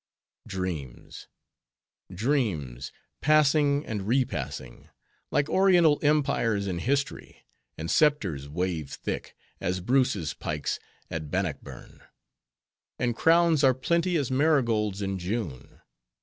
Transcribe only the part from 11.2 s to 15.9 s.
Bannockburn; and crowns are plenty as marigolds in June.